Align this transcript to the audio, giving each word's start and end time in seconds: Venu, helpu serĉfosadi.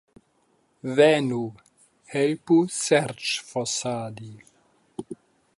Venu, 0.99 1.41
helpu 2.15 2.59
serĉfosadi. 2.79 4.35